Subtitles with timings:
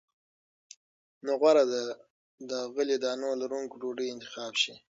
[1.25, 1.81] نو غوره ده
[2.49, 4.73] د غلې- دانو لرونکې ډوډۍ انتخاب شي.